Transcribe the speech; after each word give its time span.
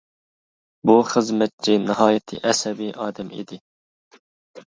بۇ 0.89 0.93
خىزمەتچى 1.09 1.75
ناھايىتى 1.83 2.41
ئەسەبى 2.51 2.89
ئادەم 3.05 3.29
ئىدى. 3.41 3.59